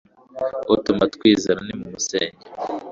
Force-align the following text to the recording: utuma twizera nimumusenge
utuma 0.73 1.03
twizera 1.13 1.59
nimumusenge 1.63 2.43